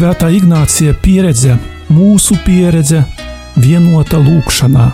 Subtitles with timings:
[0.00, 1.58] Svētā Ignācija pieredze,
[1.92, 3.02] mūsu pieredze,
[3.60, 4.86] vienota lūkšanā.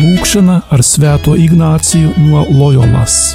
[0.00, 3.34] Lūkšana ar Svēto Ignāciju no Loyolas.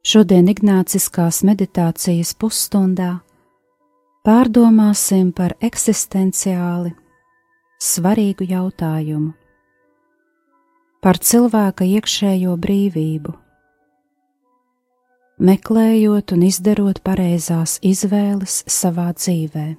[0.00, 3.18] Šodien Ignāciskās meditācijas pusstundā
[4.24, 6.96] pārdomāsim par eksistenciāli
[7.92, 9.34] svarīgu jautājumu
[11.04, 13.43] par cilvēka iekšējo brīvību
[15.38, 19.76] meklējot un izdarot pareizās izvēles savā dzīvēm.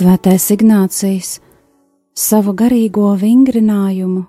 [0.00, 1.30] Svētais Ignācijs
[2.16, 4.22] savu garīgo vingrinājumu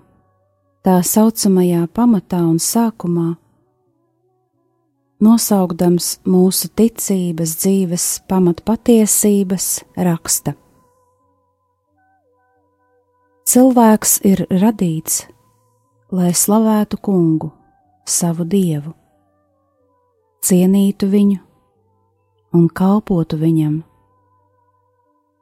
[0.83, 3.37] tā saucamajā pamatā un sākumā,
[5.23, 9.67] nosaukdams mūsu ticības dzīves pamatpatiesības,
[10.09, 10.57] raksta:
[13.47, 15.21] Cilvēks ir radīts,
[16.11, 17.53] lai slavētu kungu,
[18.03, 18.91] savu dievu,
[20.43, 21.39] cienītu viņu
[22.59, 23.79] un kalpotu viņam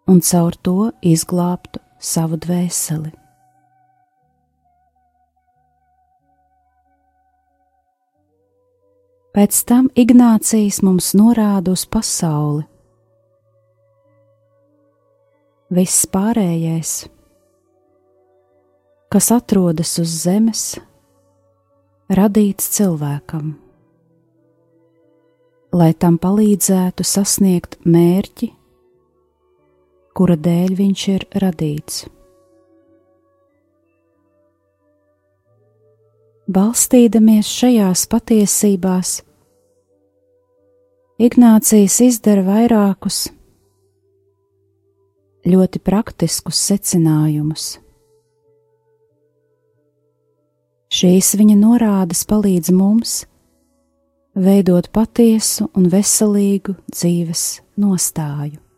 [0.09, 3.11] un caur to izglābtu savu dvēseli.
[9.29, 12.65] Pēc tam Ignācijas mums norāda uz pasauli.
[15.69, 16.93] Viss pārējais,
[19.13, 20.63] kas atrodas uz zemes,
[22.09, 23.53] radīts cilvēkam,
[25.77, 28.49] lai tam palīdzētu sasniegt mērķi
[30.19, 32.01] kura dēļ viņš ir radīts.
[36.49, 39.15] Balstīdamies šajās patiesībās,
[41.19, 43.25] Ignācijas izdara vairākus
[45.47, 47.73] ļoti praktiskus secinājumus.
[50.95, 53.19] Šīs viņa norādes palīdz mums
[54.35, 58.68] veidot patiesu un veselīgu dzīves nostāju.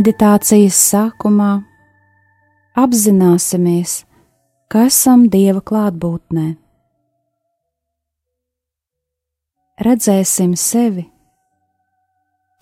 [0.00, 1.58] Meditācijas sākumā
[2.80, 3.98] apzināsimies,
[4.72, 6.44] ka esam Dieva klātbūtnē.
[9.84, 11.04] Redzēsim sevi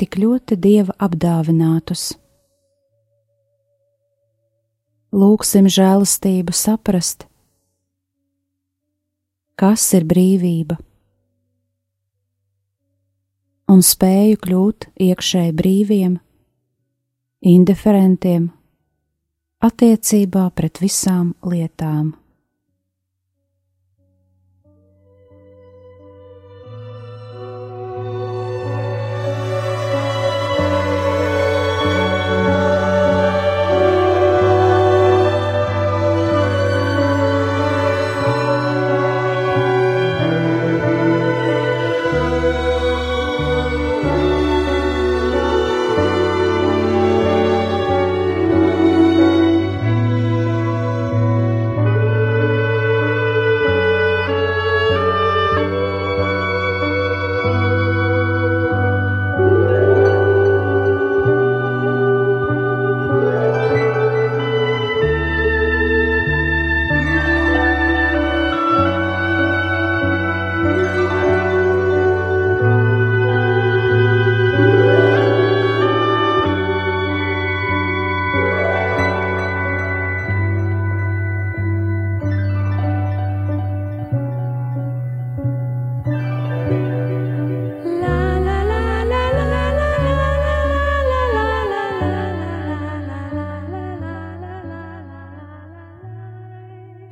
[0.02, 2.11] tik ļoti Dieva apdāvinātus.
[5.14, 7.29] Lūksim žēlastību saprast,
[9.55, 10.82] kas ir brīvība,
[13.70, 16.25] un spēju kļūt iekšēji brīviem,
[17.40, 18.49] indiferentiem
[19.62, 22.14] attiecībā pret visām lietām.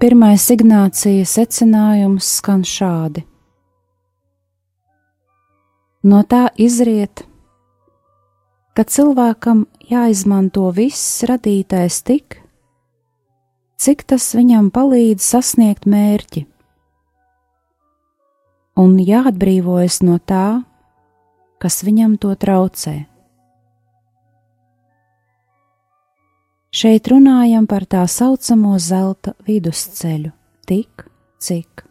[0.07, 3.25] Pirmais Ignācijas secinājums skan šādi:
[6.07, 7.25] No tā izriet,
[8.79, 12.37] ka cilvēkam jāizmanto viss radītais tik,
[13.83, 16.45] cik tas viņam palīdz sasniegt mērķi,
[18.79, 20.63] un jāatbrīvojas no tā,
[21.59, 22.95] kas viņam to traucē.
[26.77, 30.35] Šeit runājam par tā saucamo zelta vidusceļu,
[30.69, 31.07] tik
[31.41, 31.86] cik.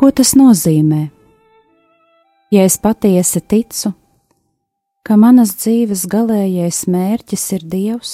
[0.00, 1.10] Ko tas nozīmē?
[2.48, 3.90] Ja es patiesi ticu,
[5.04, 8.12] ka manas dzīves galīgais mērķis ir Dievs,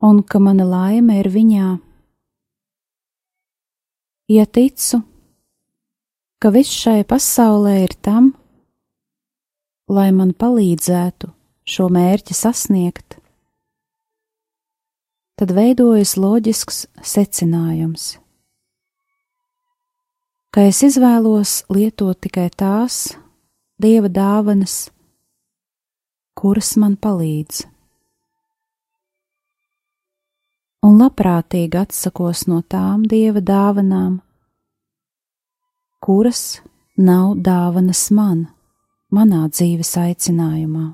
[0.00, 1.74] un ka mana laime ir Viņā,
[4.32, 5.02] ja ticu,
[6.40, 8.32] ka viss šai pasaulē ir tam,
[9.92, 11.28] lai man palīdzētu
[11.76, 13.20] šo mērķi sasniegt,
[15.36, 18.14] tad veidojas loģisks secinājums
[20.54, 23.16] ka es izvēlos lietot tikai tās
[23.82, 24.84] dieva dāvanas,
[26.38, 27.64] kuras man palīdz.
[30.86, 34.20] Un labprātīgi atsakos no tām dieva dāvanām,
[35.98, 36.44] kuras
[36.94, 38.46] nav dāvanas man,
[39.10, 40.92] manā dzīves aicinājumā.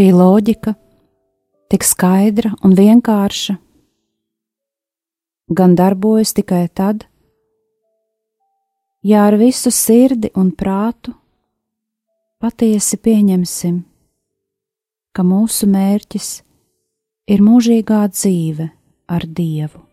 [0.00, 0.72] Šī loģika,
[1.68, 3.52] tik skaidra un vienkārša,
[5.58, 7.02] gan darbojas tikai tad,
[9.04, 11.12] ja ar visu sirdi un prātu
[12.40, 13.76] patiesi pieņemsim,
[15.12, 16.32] ka mūsu mērķis
[17.36, 18.72] ir mūžīgā dzīve
[19.04, 19.89] ar Dievu.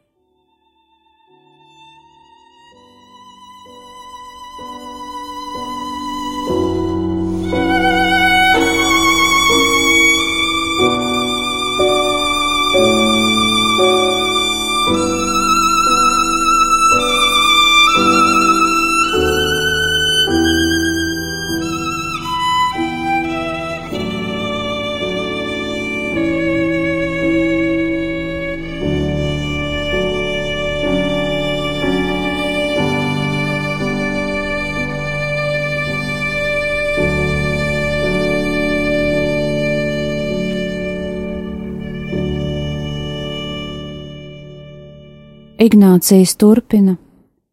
[45.67, 46.93] Ignācijas turpina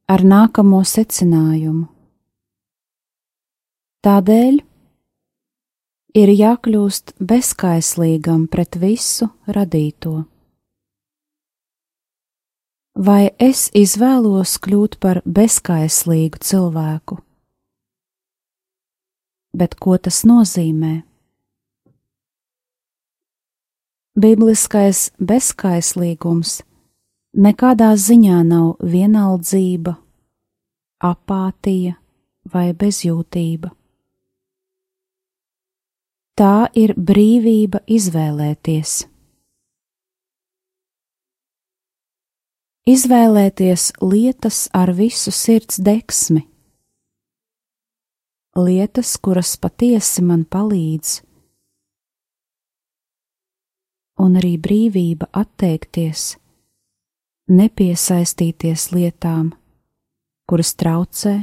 [0.06, 1.86] ar nākamo secinājumu.
[4.06, 4.58] Tādēļ
[6.20, 10.12] ir jākļūst bezskaislīgam pret visu radīto.
[13.08, 17.18] Vai es izvēlos kļūt par bezskaislīgu cilvēku?
[19.58, 20.92] Bet ko tas nozīmē?
[24.14, 26.60] Bibliskais bezskaislīgums
[27.34, 29.94] nekādā ziņā nav vienaldzība,
[31.02, 31.96] apātija
[32.52, 33.72] vai bezjūtība.
[36.34, 39.04] Tā ir brīvība izvēlēties.
[42.90, 46.42] Izvēlēties lietas ar visu sirds deksmi,
[48.60, 51.14] lietas, kuras patiesi man palīdz,
[54.20, 56.34] un arī brīvība atteikties
[57.48, 59.52] nepiesaistīties lietām,
[60.48, 61.36] kuras traucē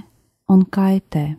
[0.50, 1.36] un kaitē.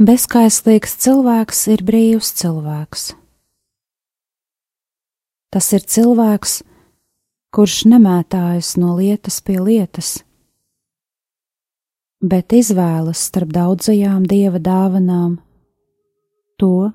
[0.00, 3.02] Bezskaislīgs cilvēks ir brīvs cilvēks.
[5.52, 6.54] Tas ir cilvēks,
[7.52, 10.22] kurš nemētājas no lietas pie lietas,
[12.24, 15.36] bet izvēlas starp daudzajām dieva dāvanām
[16.56, 16.88] to,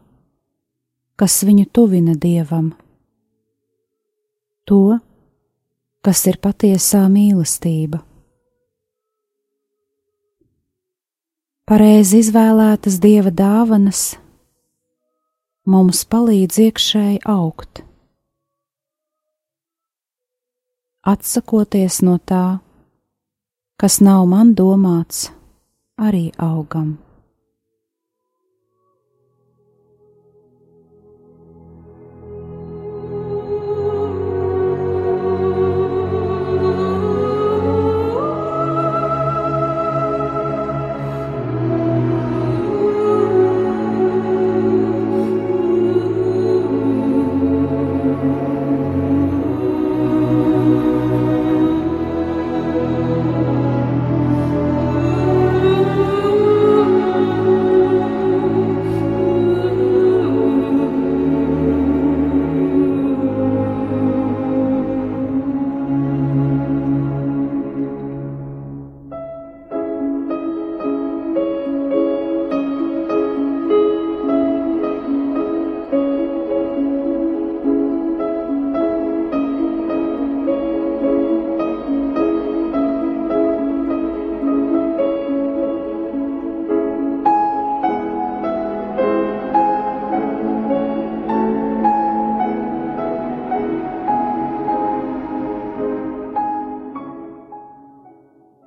[1.14, 2.74] kas viņu tuvina dievam,
[4.66, 4.98] to,
[6.02, 8.02] kas ir patiesā mīlestība.
[11.66, 14.00] Pareizi izvēlētas dieva dāvanas
[15.66, 17.82] mums palīdz iekšēji augt.
[21.10, 22.44] Atsakoties no tā,
[23.82, 25.32] kas nav man domāts,
[25.98, 27.00] arī augam.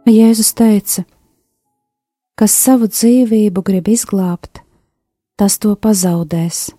[0.09, 1.05] Jēzus teica:
[2.39, 4.63] Kas savu dzīvību grib izglābt,
[5.37, 6.71] tas to pazaudēs,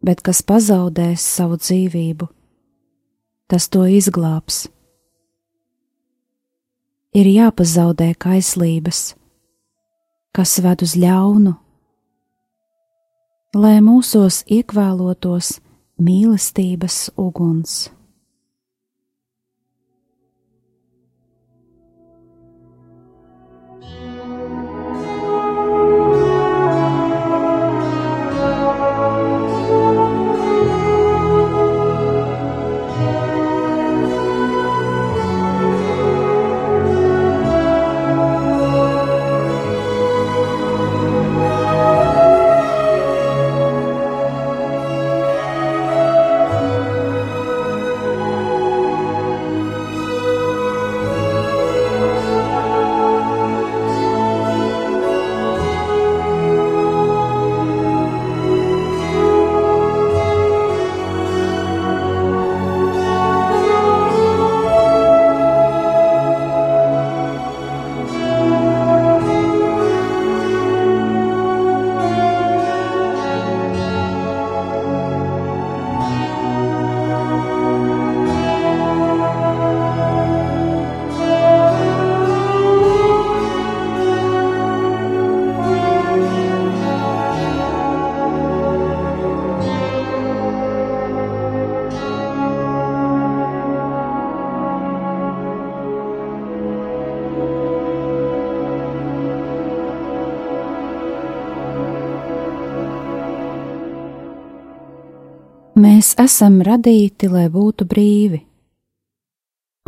[0.00, 2.28] bet kas pazaudēs savu dzīvību,
[3.50, 4.68] tas to izglābs.
[7.12, 9.14] Ir jāpazaudē kaislības,
[10.30, 11.56] kas ved uz ļaunu,
[13.58, 15.56] lai mūsos iekvēlotos
[15.98, 17.90] mīlestības uguns.
[106.20, 108.40] Esam radīti, lai būtu brīvi,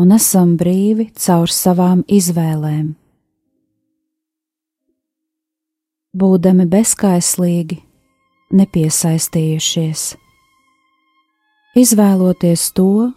[0.01, 2.93] un esam brīvi caur savām izvēlēm.
[6.13, 7.79] Būdami bezskaislīgi,
[8.53, 10.05] nepiesaistījušies,
[11.81, 13.11] izvēloties to,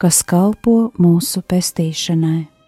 [0.00, 2.59] kas kalpo mūsu pestīšanai.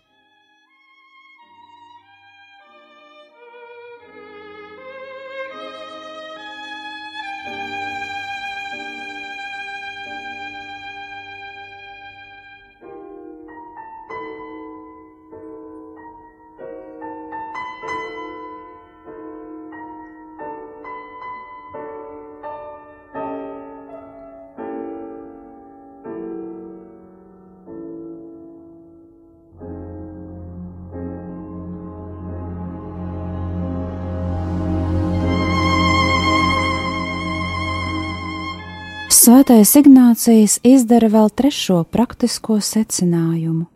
[39.22, 43.68] Svētais Ignācijas izdara vēl trešo praktisko secinājumu.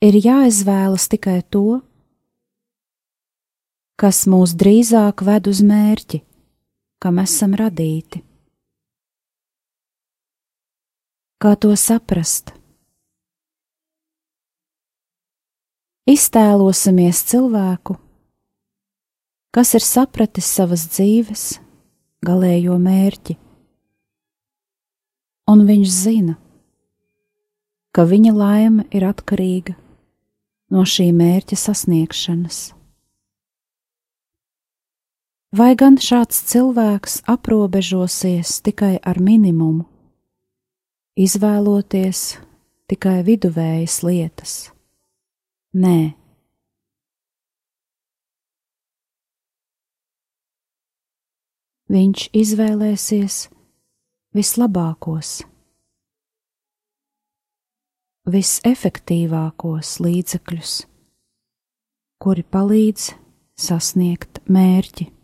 [0.00, 1.82] Ir jāizvēlas tikai to,
[4.00, 6.22] kas mūs drīzāk ved uz mērķi,
[7.04, 8.24] kam esam radīti.
[11.36, 12.56] Kā to saprast?
[16.08, 18.00] Iztēlosimies cilvēku,
[19.52, 21.50] kas ir sapratis savas dzīves
[22.24, 23.44] galējo mērķi
[25.46, 26.36] un viņš zina,
[27.94, 29.76] ka viņa laime ir atkarīga
[30.74, 32.58] no šī mērķa sasniegšanas.
[35.56, 39.86] Vai gan šāds cilvēks aprobežosies tikai ar minimumu,
[41.16, 42.22] izvēloties
[42.90, 44.54] tikai viduvējas lietas?
[45.72, 46.12] Nē.
[51.86, 53.46] Viņš izvēlēsies
[54.36, 55.40] vislabākos,
[58.28, 60.76] visefektīvākos līdzekļus,
[62.20, 63.10] kuri palīdz
[63.66, 65.15] sasniegt mērķi.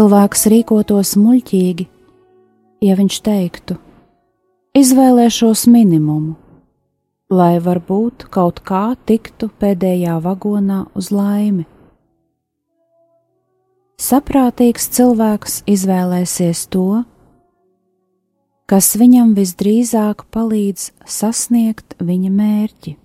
[0.00, 1.84] Cilvēks rīkotos muļķīgi,
[2.86, 3.74] ja viņš teiktu:
[4.80, 6.38] Izvēlēšos minimumu,
[7.28, 11.66] lai varbūt kaut kā tiktu pēdējā vagonā uz laimi.
[14.00, 17.02] Saprātīgs cilvēks izvēlēsies to,
[18.72, 22.96] kas viņam visdrīzāk palīdz sasniegt viņa mērķi.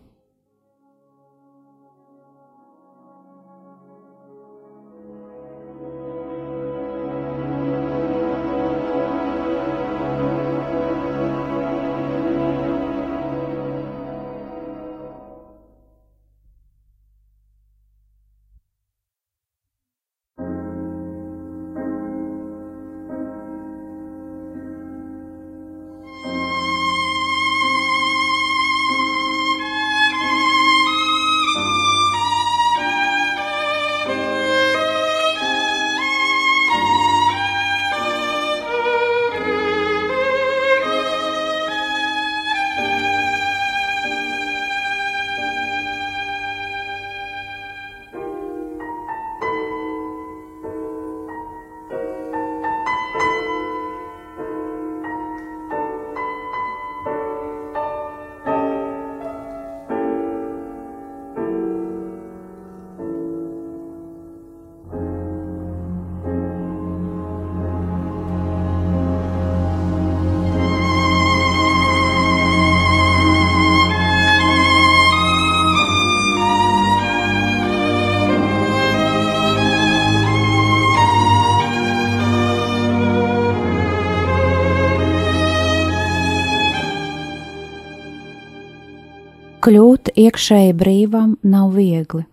[90.16, 92.24] Kļūt iekšēji brīvam nav viegli.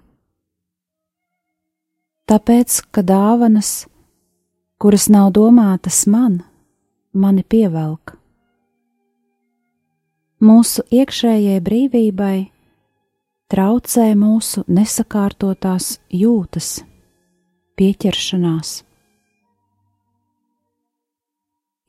[2.31, 3.88] Tāpēc, ka dāvanas,
[4.79, 6.45] kuras nav domātas man,
[7.12, 8.14] mani pievelk.
[10.42, 12.51] Mūsu iekšējai brīvībai
[13.51, 16.85] traucē mūsu nesakārtotās jūtas,
[17.75, 18.83] pieķeršanās.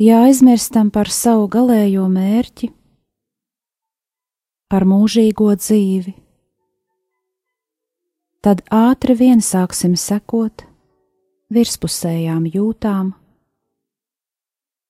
[0.02, 2.74] Ja aizmirstam par savu galējo mērķi,
[4.74, 6.16] par mūžīgo dzīvi.
[8.42, 10.66] Tad ātri vien sāksim sekot
[11.54, 13.12] virspusējām jūtām,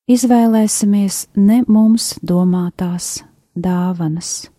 [0.08, 3.18] izvēlēsimies ne mums domātās
[3.60, 4.53] dāvanas.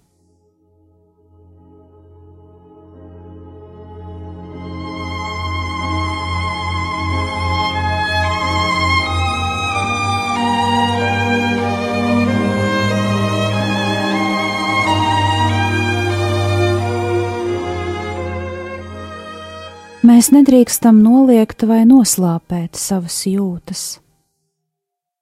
[20.24, 23.80] Mēs nedrīkstam noliegt vai noslāpēt savas jūtas.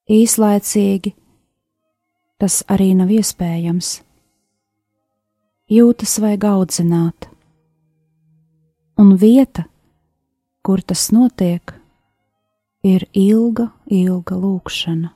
[0.06, 1.10] Īslaicīgi
[2.38, 3.88] tas arī nav iespējams.
[5.74, 7.26] Jūtas vajag audzināt,
[8.94, 9.64] un vieta,
[10.62, 11.74] kur tas notiek,
[12.86, 15.10] ir ilga, ilga lūkšana.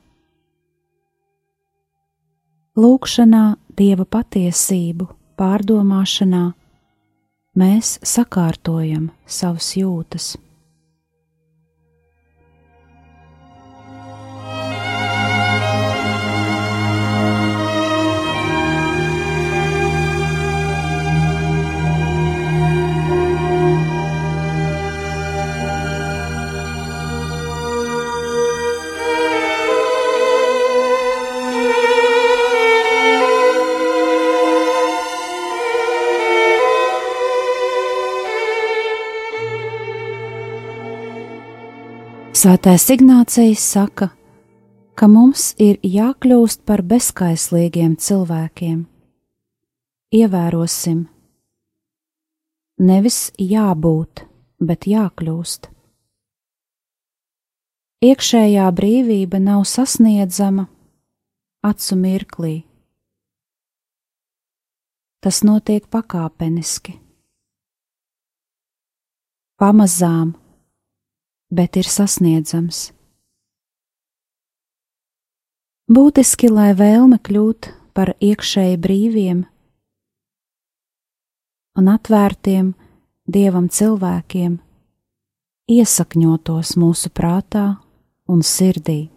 [2.75, 3.45] Lūkšanā
[3.79, 5.07] dieva patiesību,
[5.39, 6.45] pārdomāšanā
[7.57, 10.35] mēs sakārtojam savas jūtas.
[42.37, 44.11] Svētais Ignācijs saka,
[44.93, 48.83] ka mums ir jākļūst par bezskaislīgiem cilvēkiem.
[50.13, 50.99] Ievērosim,
[52.91, 54.27] nevis jābūt,
[54.61, 55.71] bet jākļūst.
[58.05, 60.69] Iekšējā brīvība nav sasniedzama
[61.65, 62.55] acu mirklī.
[65.25, 66.99] Tas notiek pakāpeniski,
[69.57, 70.37] pamazām
[71.49, 72.91] bet ir sasniedzams.
[75.87, 79.45] Būtiski, lai vēlme kļūt par iekšēji brīviem
[81.77, 82.73] un atvērtiem
[83.29, 84.57] dievam cilvēkiem
[85.71, 87.65] iesakņotos mūsu prātā
[88.27, 89.07] un sirdī.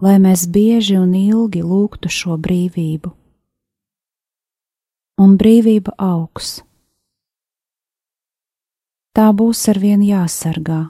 [0.00, 3.10] Lai mēs bieži un ilgi lūgtu šo brīvību,
[5.20, 6.60] un brīvība augs
[9.20, 10.80] tā būs ar vien jāsargā,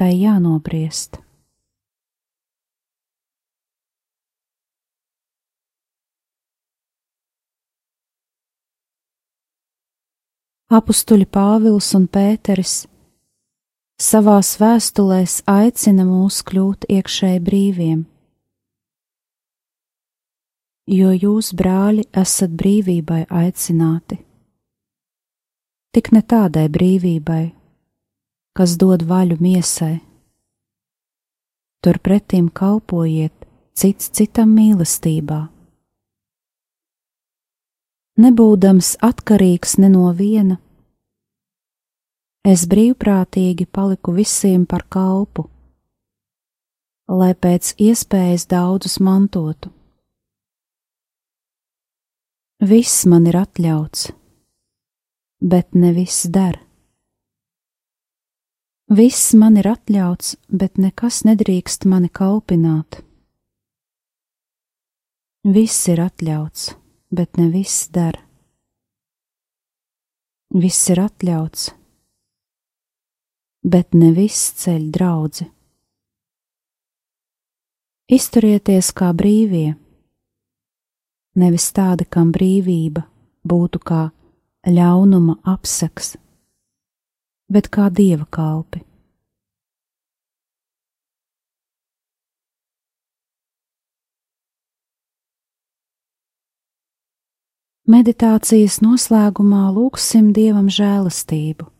[0.00, 1.18] tai jānobriest.
[10.72, 12.74] Apustuļi Pāvils un Pēteris
[14.00, 18.00] savās vēstulēs aicina mūs kļūt iekšēji brīviem.
[20.96, 24.22] Jo jūs, brāļi, esat brīvībai aicināti.
[25.98, 27.42] Tik ne tādai brīvībai,
[28.54, 29.96] kas dod vaļu miesai.
[31.82, 33.34] Turpretim kalpojiet
[33.74, 35.40] cits citam mīlestībā
[38.18, 40.58] nebūdams atkarīgs ne no viena.
[42.48, 45.44] Es brīvprātīgi paliku visiem par kalpu,
[47.20, 49.70] lai pēc iespējas daudzus mantotu.
[52.58, 54.08] Viss man ir atļauts,
[55.40, 56.58] bet ne viss der.
[58.88, 63.02] Viss man ir atļauts, bet nekas nedrīkst mani kalpināt.
[65.44, 66.72] Viss ir atļauts
[67.10, 68.20] bet ne viss der.
[70.48, 71.68] Viss ir atļauts,
[73.64, 75.48] bet ne viss ceļ draudzi.
[78.08, 79.74] Izturieties kā brīvie,
[81.36, 83.04] nevis tādi, kam brīvība
[83.44, 84.06] būtu kā
[84.66, 86.16] ļaunuma apseks,
[87.52, 88.82] bet kā dieva kalpi.
[97.88, 101.70] Meditācijas noslēgumā lūgsim Dievam žēlastību,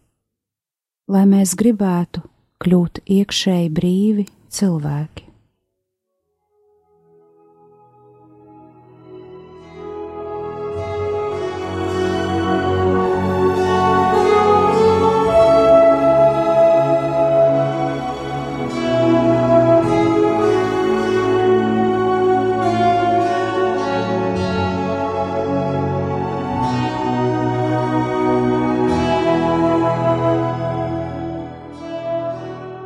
[1.13, 2.25] lai mēs gribētu
[2.65, 5.28] kļūt iekšēji brīvi cilvēki.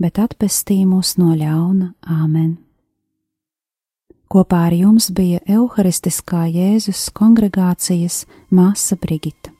[0.00, 2.56] bet atpestī mūs no ļauna Āmen.
[4.26, 9.52] Kopā ar jums bija Euharistiskā Jēzus kongregācijas māsa Brigita.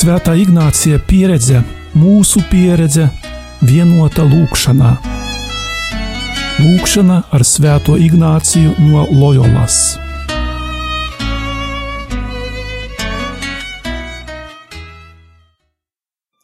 [0.00, 1.60] Svētā Ignācija pieredze,
[1.92, 3.10] mūsu pieredze,
[3.60, 4.94] vienota lūkšanā.
[6.60, 9.98] Lūkšana ar Svēto Ignāciju no Loyolas.